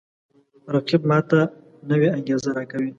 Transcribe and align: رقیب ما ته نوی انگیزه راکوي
رقیب 0.73 1.01
ما 1.09 1.17
ته 1.29 1.39
نوی 1.89 2.07
انگیزه 2.17 2.49
راکوي 2.57 2.89